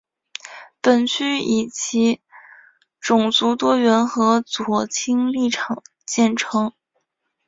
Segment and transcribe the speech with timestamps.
[0.81, 2.21] 本区以其
[2.99, 6.73] 种族多元和左倾立场见称。